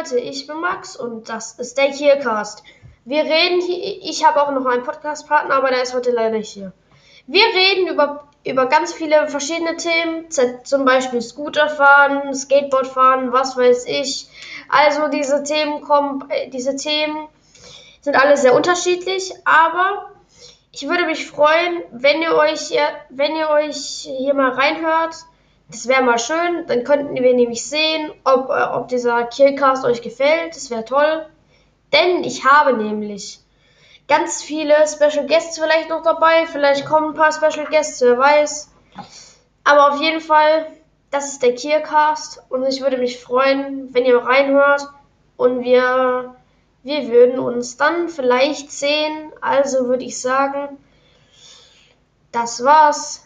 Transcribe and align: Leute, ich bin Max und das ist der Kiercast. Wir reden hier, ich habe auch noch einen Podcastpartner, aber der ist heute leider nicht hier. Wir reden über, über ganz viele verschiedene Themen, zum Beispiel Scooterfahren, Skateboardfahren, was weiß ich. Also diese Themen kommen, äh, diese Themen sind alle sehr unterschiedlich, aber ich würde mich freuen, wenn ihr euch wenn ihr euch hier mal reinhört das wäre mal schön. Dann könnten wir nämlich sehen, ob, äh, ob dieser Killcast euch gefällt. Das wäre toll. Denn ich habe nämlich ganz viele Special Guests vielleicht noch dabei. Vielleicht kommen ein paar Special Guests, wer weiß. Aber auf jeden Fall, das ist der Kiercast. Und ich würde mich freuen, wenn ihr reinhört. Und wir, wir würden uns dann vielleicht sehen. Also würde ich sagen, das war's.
Leute, 0.00 0.18
ich 0.18 0.46
bin 0.46 0.56
Max 0.60 0.96
und 0.96 1.28
das 1.28 1.58
ist 1.58 1.76
der 1.76 1.90
Kiercast. 1.90 2.62
Wir 3.04 3.22
reden 3.22 3.60
hier, 3.60 3.98
ich 4.02 4.24
habe 4.24 4.40
auch 4.42 4.50
noch 4.50 4.64
einen 4.64 4.82
Podcastpartner, 4.82 5.54
aber 5.54 5.68
der 5.68 5.82
ist 5.82 5.92
heute 5.92 6.10
leider 6.10 6.38
nicht 6.38 6.48
hier. 6.48 6.72
Wir 7.26 7.44
reden 7.44 7.88
über, 7.88 8.26
über 8.46 8.64
ganz 8.64 8.94
viele 8.94 9.28
verschiedene 9.28 9.76
Themen, 9.76 10.30
zum 10.64 10.86
Beispiel 10.86 11.20
Scooterfahren, 11.20 12.34
Skateboardfahren, 12.34 13.34
was 13.34 13.58
weiß 13.58 13.84
ich. 13.88 14.26
Also 14.70 15.08
diese 15.08 15.42
Themen 15.42 15.82
kommen, 15.82 16.24
äh, 16.30 16.48
diese 16.48 16.76
Themen 16.76 17.28
sind 18.00 18.16
alle 18.16 18.38
sehr 18.38 18.54
unterschiedlich, 18.54 19.34
aber 19.44 20.12
ich 20.72 20.88
würde 20.88 21.04
mich 21.04 21.26
freuen, 21.26 21.82
wenn 21.90 22.22
ihr 22.22 22.34
euch 22.36 22.74
wenn 23.10 23.36
ihr 23.36 23.50
euch 23.50 24.08
hier 24.16 24.32
mal 24.32 24.52
reinhört 24.52 25.14
das 25.70 25.86
wäre 25.86 26.02
mal 26.02 26.18
schön. 26.18 26.66
Dann 26.66 26.84
könnten 26.84 27.14
wir 27.14 27.34
nämlich 27.34 27.64
sehen, 27.64 28.12
ob, 28.24 28.50
äh, 28.50 28.62
ob 28.74 28.88
dieser 28.88 29.24
Killcast 29.24 29.84
euch 29.84 30.02
gefällt. 30.02 30.56
Das 30.56 30.70
wäre 30.70 30.84
toll. 30.84 31.26
Denn 31.92 32.24
ich 32.24 32.44
habe 32.44 32.72
nämlich 32.72 33.40
ganz 34.08 34.42
viele 34.42 34.74
Special 34.88 35.26
Guests 35.26 35.58
vielleicht 35.58 35.88
noch 35.88 36.02
dabei. 36.02 36.46
Vielleicht 36.46 36.86
kommen 36.86 37.10
ein 37.10 37.14
paar 37.14 37.32
Special 37.32 37.66
Guests, 37.66 38.00
wer 38.00 38.18
weiß. 38.18 38.70
Aber 39.64 39.92
auf 39.92 40.00
jeden 40.00 40.20
Fall, 40.20 40.66
das 41.10 41.32
ist 41.32 41.42
der 41.42 41.54
Kiercast. 41.54 42.42
Und 42.48 42.66
ich 42.66 42.80
würde 42.80 42.98
mich 42.98 43.20
freuen, 43.20 43.94
wenn 43.94 44.04
ihr 44.04 44.18
reinhört. 44.18 44.82
Und 45.36 45.62
wir, 45.62 46.34
wir 46.82 47.08
würden 47.08 47.38
uns 47.38 47.76
dann 47.76 48.08
vielleicht 48.08 48.72
sehen. 48.72 49.32
Also 49.40 49.86
würde 49.86 50.04
ich 50.04 50.20
sagen, 50.20 50.78
das 52.32 52.64
war's. 52.64 53.24